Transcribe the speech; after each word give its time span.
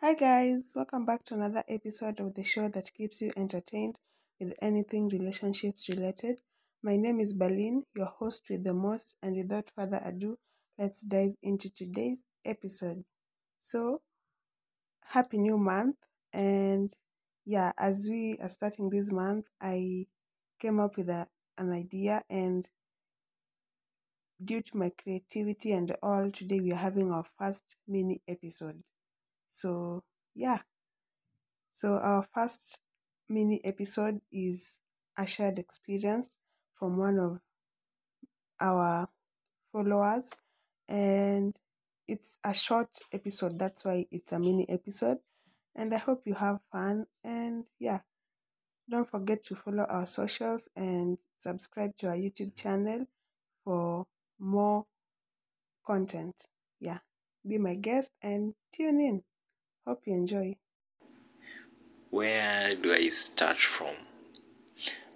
Hi, 0.00 0.14
guys, 0.14 0.72
welcome 0.74 1.04
back 1.04 1.22
to 1.24 1.34
another 1.34 1.62
episode 1.68 2.18
of 2.20 2.32
the 2.34 2.44
show 2.44 2.66
that 2.68 2.94
keeps 2.94 3.20
you 3.20 3.30
entertained 3.36 3.98
with 4.40 4.54
anything 4.62 5.08
relationships 5.10 5.88
related. 5.90 6.40
My 6.82 6.96
name 6.96 7.20
is 7.20 7.34
Berlin, 7.34 7.84
your 7.94 8.06
host 8.06 8.48
with 8.48 8.64
the 8.64 8.72
most, 8.72 9.16
and 9.22 9.36
without 9.36 9.70
further 9.76 10.00
ado, 10.02 10.38
let's 10.78 11.02
dive 11.02 11.34
into 11.42 11.68
today's 11.68 12.24
episode. 12.44 13.04
So, 13.60 14.02
happy 15.06 15.38
new 15.38 15.56
month, 15.56 15.96
and 16.32 16.92
yeah, 17.46 17.72
as 17.78 18.08
we 18.10 18.36
are 18.42 18.48
starting 18.48 18.90
this 18.90 19.10
month, 19.10 19.46
I 19.60 20.06
came 20.58 20.80
up 20.80 20.96
with 20.96 21.08
a, 21.08 21.28
an 21.58 21.72
idea, 21.72 22.22
and 22.28 22.68
due 24.42 24.62
to 24.62 24.78
my 24.78 24.88
creativity 24.88 25.72
and 25.72 25.94
all, 26.02 26.30
today 26.30 26.58
we 26.58 26.72
are 26.72 26.76
having 26.76 27.12
our 27.12 27.24
first 27.38 27.76
mini 27.86 28.22
episode. 28.26 28.82
So, 29.56 30.02
yeah. 30.34 30.58
So, 31.72 31.94
our 31.94 32.22
first 32.34 32.82
mini 33.26 33.58
episode 33.64 34.20
is 34.30 34.80
a 35.16 35.26
shared 35.26 35.58
experience 35.58 36.28
from 36.74 36.98
one 36.98 37.18
of 37.18 37.40
our 38.60 39.08
followers, 39.72 40.30
and 40.90 41.56
it's 42.06 42.38
a 42.44 42.52
short 42.52 42.90
episode. 43.10 43.58
That's 43.58 43.82
why 43.82 44.04
it's 44.10 44.32
a 44.32 44.38
mini 44.38 44.68
episode. 44.68 45.20
And 45.74 45.94
I 45.94 45.98
hope 45.98 46.26
you 46.26 46.34
have 46.34 46.60
fun. 46.70 47.06
And 47.24 47.64
yeah, 47.78 48.00
don't 48.90 49.08
forget 49.10 49.42
to 49.44 49.54
follow 49.54 49.84
our 49.84 50.04
socials 50.04 50.68
and 50.76 51.16
subscribe 51.38 51.96
to 51.96 52.08
our 52.08 52.16
YouTube 52.16 52.54
channel 52.54 53.06
for 53.64 54.04
more 54.38 54.84
content. 55.86 56.34
Yeah, 56.78 56.98
be 57.46 57.56
my 57.56 57.76
guest 57.76 58.12
and 58.20 58.52
tune 58.70 59.00
in. 59.00 59.22
Hope 59.86 60.02
you 60.04 60.14
enjoy. 60.14 60.56
Where 62.10 62.74
do 62.74 62.92
I 62.92 63.08
start 63.10 63.58
from? 63.58 63.94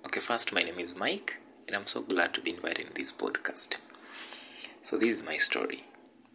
Okay, 0.06 0.20
first, 0.20 0.53
my 0.53 0.62
name 0.62 0.78
is 0.78 0.94
Mike, 0.94 1.39
and 1.67 1.77
I'm 1.77 1.89
so 1.89 2.03
glad 2.03 2.34
to 2.34 2.41
be 2.41 2.55
invited 2.55 2.86
in 2.86 2.92
this 2.94 3.11
podcast. 3.11 3.78
So, 4.83 4.97
this 4.97 5.11
is 5.11 5.27
my 5.27 5.39
story 5.39 5.83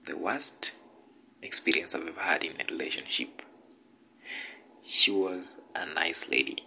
the 0.04 0.18
worst 0.18 0.74
experience 1.42 1.96
I've 1.96 2.06
ever 2.10 2.20
had 2.20 2.44
in 2.44 2.60
a 2.60 2.66
relationship. 2.70 3.42
She 4.84 5.12
was 5.12 5.62
a 5.74 5.86
nice 5.86 6.30
lady, 6.30 6.58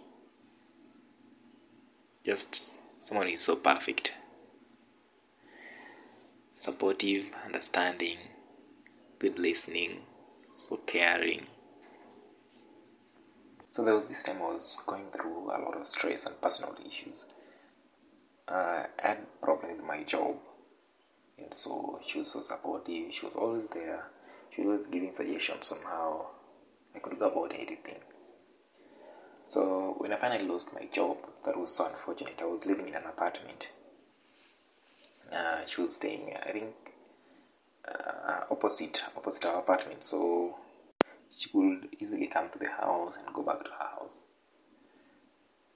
just 2.25 2.79
someone 2.99 3.27
who 3.27 3.33
is 3.33 3.41
so 3.41 3.55
perfect, 3.55 4.15
supportive, 6.55 7.29
understanding, 7.45 8.17
good 9.19 9.37
listening, 9.37 9.99
so 10.51 10.77
caring 10.77 11.45
so 13.71 13.83
there 13.83 13.93
was 13.93 14.07
this 14.07 14.23
time 14.23 14.37
I 14.41 14.53
was 14.53 14.81
going 14.85 15.05
through 15.11 15.45
a 15.51 15.57
lot 15.61 15.77
of 15.77 15.85
stress 15.85 16.25
and 16.25 16.39
personal 16.41 16.75
issues. 16.85 17.33
Uh, 18.47 18.83
I 19.03 19.07
had 19.09 19.41
problems 19.41 19.77
with 19.77 19.85
my 19.87 20.03
job, 20.03 20.37
and 21.37 21.53
so 21.53 21.99
she 22.05 22.19
was 22.19 22.31
so 22.31 22.41
supportive. 22.41 23.13
She 23.13 23.25
was 23.25 23.35
always 23.35 23.67
there. 23.67 24.07
She 24.49 24.61
was 24.61 24.87
giving 24.87 25.11
suggestions 25.11 25.71
on 25.71 25.79
how 25.83 26.27
I 26.95 26.99
could 26.99 27.19
go 27.19 27.29
about 27.29 27.53
anything. 27.53 27.99
So 29.43 29.95
when 29.97 30.13
I 30.13 30.15
finally 30.17 30.47
lost 30.47 30.73
my 30.73 30.87
job, 30.91 31.17
that 31.45 31.57
was 31.57 31.75
so 31.75 31.87
unfortunate. 31.87 32.39
I 32.41 32.45
was 32.45 32.65
living 32.65 32.87
in 32.87 32.95
an 32.95 33.05
apartment. 33.05 33.69
Uh, 35.31 35.65
she 35.65 35.81
was 35.81 35.95
staying, 35.95 36.35
I 36.45 36.51
think, 36.51 36.73
uh, 37.87 38.41
opposite 38.51 39.03
opposite 39.15 39.45
our 39.45 39.59
apartment. 39.59 40.03
So 40.03 40.58
she 41.39 41.49
could 41.49 41.87
easily 41.97 42.27
come 42.27 42.49
to 42.49 42.59
the 42.59 42.69
house 42.69 43.17
and 43.17 43.33
go 43.33 43.41
back 43.41 43.63
to 43.63 43.71
her 43.71 43.89
house. 43.97 44.25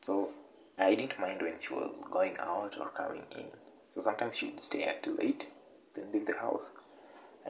So 0.01 0.29
I 0.77 0.93
didn't 0.93 1.17
mind 1.17 1.41
when 1.41 1.53
she 1.61 1.73
was 1.73 1.97
going 2.11 2.35
out 2.37 2.75
or 2.77 2.89
coming 2.89 3.23
in. 3.31 3.45
So 3.89 4.01
sometimes 4.01 4.37
she 4.37 4.47
would 4.47 4.59
stay 4.59 4.83
until 4.83 5.15
late, 5.15 5.47
then 5.95 6.11
leave 6.11 6.25
the 6.25 6.37
house. 6.37 6.73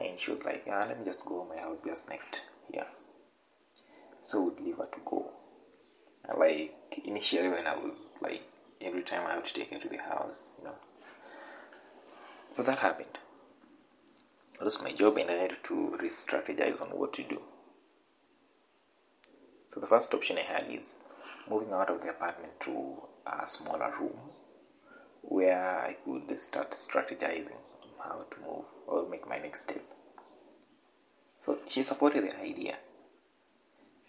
And 0.00 0.16
she 0.16 0.30
was 0.30 0.44
like, 0.44 0.62
yeah, 0.64 0.84
let 0.86 0.96
me 0.96 1.04
just 1.04 1.26
go. 1.26 1.42
To 1.42 1.54
my 1.54 1.60
house 1.60 1.84
just 1.84 2.08
next 2.08 2.42
here. 2.70 2.86
So 4.22 4.44
would 4.44 4.60
leave 4.60 4.76
her 4.76 4.84
to 4.92 5.00
go. 5.04 5.32
Like 6.38 6.72
initially 7.04 7.48
when 7.48 7.66
I 7.66 7.76
was 7.76 8.12
like 8.22 8.42
every 8.80 9.02
time 9.02 9.26
I 9.26 9.36
would 9.36 9.44
take 9.46 9.70
her 9.70 9.76
to 9.76 9.88
the 9.88 9.98
house, 9.98 10.54
you 10.58 10.66
know. 10.66 10.74
So 12.52 12.62
that 12.62 12.78
happened. 12.78 13.18
I 14.60 14.64
lost 14.64 14.84
my 14.84 14.92
job 14.92 15.16
and 15.16 15.28
I 15.30 15.34
had 15.34 15.64
to 15.64 15.96
re-strategize 16.00 16.80
on 16.80 16.88
what 16.90 17.12
to 17.14 17.24
do. 17.24 17.40
So 19.74 19.80
the 19.80 19.88
first 19.88 20.14
option 20.14 20.38
I 20.38 20.42
had 20.42 20.66
is 20.70 21.04
moving 21.50 21.72
out 21.72 21.90
of 21.90 22.00
the 22.00 22.10
apartment 22.10 22.60
to 22.60 22.94
a 23.26 23.44
smaller 23.48 23.92
room 23.98 24.20
where 25.22 25.80
I 25.80 25.96
could 26.04 26.38
start 26.38 26.70
strategizing 26.70 27.58
on 27.82 27.88
how 27.98 28.24
to 28.30 28.40
move 28.40 28.66
or 28.86 29.08
make 29.08 29.28
my 29.28 29.34
next 29.34 29.62
step. 29.62 29.82
So 31.40 31.58
she 31.68 31.82
supported 31.82 32.22
the 32.22 32.40
idea. 32.40 32.76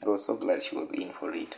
I 0.06 0.08
was 0.08 0.24
so 0.28 0.38
glad 0.38 0.62
she 0.62 0.76
was 0.76 0.92
in 0.92 1.10
for 1.10 1.34
it. 1.34 1.58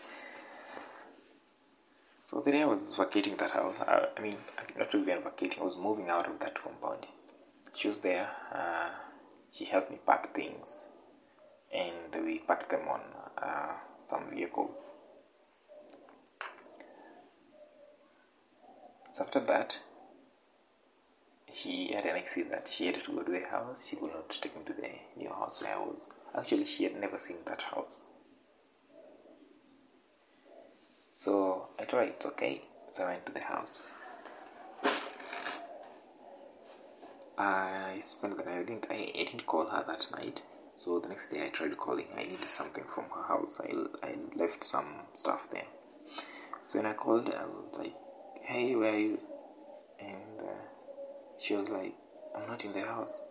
So 2.24 2.40
the 2.40 2.52
day 2.52 2.62
I 2.62 2.66
was 2.66 2.96
vacating 2.96 3.36
that 3.36 3.52
house, 3.52 3.82
I, 3.82 4.08
I 4.16 4.22
mean, 4.22 4.38
not 4.80 4.96
even 4.96 5.22
vacating, 5.22 5.60
I 5.60 5.66
was 5.66 5.76
moving 5.76 6.08
out 6.08 6.30
of 6.30 6.40
that 6.40 6.64
compound. 6.64 7.08
She 7.76 7.90
was 7.90 8.00
there. 8.00 8.30
Uh, 8.54 8.88
she 9.52 9.66
helped 9.66 9.92
me 9.92 10.00
pack 10.08 10.34
things, 10.34 10.88
and 11.74 12.24
we 12.24 12.40
packed 12.40 12.70
them 12.70 12.88
on 12.88 13.02
uh, 13.42 13.74
some 14.08 14.30
vehicle. 14.30 14.72
So 19.12 19.26
after 19.26 19.42
that, 19.42 19.80
she 21.52 21.92
had 21.94 22.06
an 22.06 22.16
that 22.50 22.70
she 22.70 22.86
had 22.88 23.04
to 23.04 23.12
go 23.12 23.24
to 23.24 23.32
the 23.32 23.46
house. 23.50 23.90
She 23.90 23.98
could 23.98 24.14
not 24.14 24.30
take 24.30 24.56
me 24.56 24.64
to 24.66 24.74
the 24.74 24.92
new 25.18 25.30
house 25.30 25.62
where 25.62 25.76
I 25.76 25.80
was. 25.80 26.20
Actually, 26.38 26.66
she 26.66 26.84
had 26.86 26.96
never 26.96 27.20
seen 27.20 27.40
that 27.48 27.64
house. 27.64 28.08
So 31.12 31.68
I 31.78 31.84
her 31.84 32.04
it's 32.04 32.26
okay. 32.28 32.62
So 32.90 33.04
I 33.04 33.08
went 33.08 33.26
to 33.26 33.34
the 33.34 33.42
house. 33.42 33.92
I 37.38 37.98
spent 38.00 38.38
the 38.38 38.44
night. 38.46 38.60
I 38.60 38.64
didn't. 38.64 38.86
I, 38.90 39.12
I 39.20 39.24
didn't 39.26 39.46
call 39.46 39.66
her 39.68 39.84
that 39.86 40.08
night. 40.12 40.44
So 40.78 41.00
the 41.00 41.10
next 41.10 41.30
day 41.30 41.44
I 41.44 41.48
tried 41.48 41.76
calling. 41.76 42.06
I 42.16 42.22
needed 42.22 42.48
something 42.48 42.84
from 42.94 43.06
her 43.06 43.24
house. 43.24 43.60
I, 43.60 43.74
I 44.06 44.14
left 44.36 44.64
some 44.64 45.08
stuff 45.14 45.50
there. 45.50 45.66
So 46.68 46.78
when 46.78 46.86
I 46.86 46.94
called 46.94 47.34
I 47.34 47.46
was 47.46 47.72
like, 47.76 47.96
hey, 48.44 48.76
where 48.76 48.94
are 48.94 49.00
you? 49.00 49.20
And 50.00 50.40
uh, 50.40 50.66
she 51.40 51.56
was 51.56 51.72
like, 51.72 51.96
I'm 52.36 52.48
not 52.48 52.64
in 52.64 52.74
the 52.74 52.84
house. 52.84 53.24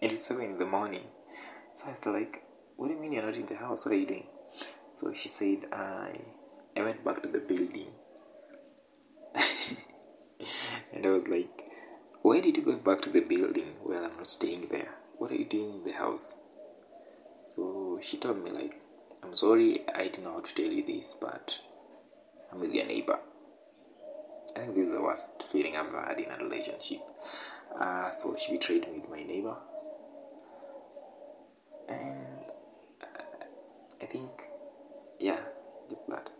And 0.00 0.10
it's 0.10 0.28
7 0.28 0.42
in 0.42 0.58
the 0.58 0.64
morning. 0.64 1.02
So 1.74 1.88
I 1.88 1.90
was 1.90 2.06
like, 2.06 2.42
what 2.76 2.88
do 2.88 2.94
you 2.94 3.00
mean 3.00 3.12
you're 3.12 3.22
not 3.22 3.34
in 3.34 3.44
the 3.44 3.56
house? 3.56 3.84
What 3.84 3.92
are 3.92 3.98
you 3.98 4.06
doing? 4.06 4.26
So 4.92 5.12
she 5.12 5.28
said, 5.28 5.66
I, 5.70 6.20
I 6.74 6.80
went 6.80 7.04
back 7.04 7.22
to 7.22 7.28
the 7.28 7.40
building. 7.40 7.88
and 10.94 11.04
I 11.04 11.10
was 11.10 11.28
like, 11.28 11.64
why 12.22 12.40
did 12.40 12.56
you 12.56 12.62
go 12.62 12.78
back 12.78 13.02
to 13.02 13.10
the 13.10 13.20
building? 13.20 13.74
Well, 13.84 14.06
I'm 14.06 14.16
not 14.16 14.26
staying 14.26 14.68
there 14.70 14.94
what 15.20 15.30
are 15.30 15.34
you 15.34 15.44
doing 15.44 15.74
in 15.74 15.84
the 15.84 15.92
house? 15.92 16.38
So 17.40 18.00
she 18.02 18.16
told 18.16 18.42
me, 18.42 18.50
like, 18.50 18.80
I'm 19.22 19.34
sorry 19.34 19.82
I 19.94 20.04
didn't 20.04 20.24
know 20.24 20.32
how 20.32 20.40
to 20.40 20.54
tell 20.54 20.72
you 20.72 20.84
this, 20.84 21.14
but 21.20 21.58
I'm 22.50 22.60
with 22.60 22.72
your 22.72 22.86
neighbor. 22.86 23.18
I 24.56 24.60
think 24.60 24.76
this 24.76 24.86
is 24.86 24.94
the 24.94 25.02
worst 25.02 25.42
feeling 25.42 25.76
I've 25.76 25.88
ever 25.88 26.00
had 26.00 26.18
in 26.18 26.30
a 26.30 26.42
relationship. 26.42 27.02
Uh, 27.78 28.10
so 28.12 28.34
she 28.36 28.52
betrayed 28.52 28.90
me 28.90 29.00
with 29.00 29.10
my 29.10 29.22
neighbor. 29.22 29.56
And 31.86 32.50
uh, 33.02 33.44
I 34.00 34.06
think, 34.06 34.30
yeah, 35.18 35.40
just 35.90 36.08
that. 36.08 36.30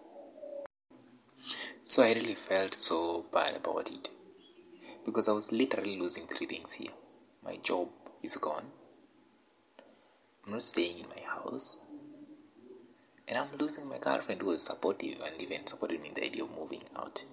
So 1.83 2.03
I 2.03 2.15
really 2.15 2.35
felt 2.35 2.73
so 2.73 3.27
bad 3.31 3.57
about 3.57 3.91
it 3.91 4.09
because 5.05 5.29
I 5.29 5.33
was 5.33 5.53
literally 5.53 5.99
losing 5.99 6.27
three 6.27 6.47
things 6.47 6.73
here 6.73 6.93
my 7.43 7.57
job, 7.57 7.89
is 8.23 8.37
gone. 8.37 8.67
I'm 10.51 10.55
not 10.55 10.65
staying 10.65 10.99
in 10.99 11.07
my 11.07 11.23
house. 11.23 11.77
And 13.29 13.39
I'm 13.39 13.57
losing 13.57 13.89
my 13.89 13.99
girlfriend 13.99 14.43
who 14.43 14.49
was 14.49 14.65
supportive 14.65 15.21
and 15.25 15.41
even 15.41 15.65
supported 15.65 16.03
me 16.03 16.09
in 16.09 16.15
the 16.15 16.25
idea 16.25 16.43
of 16.43 16.51
moving 16.59 16.83
out. 16.97 17.25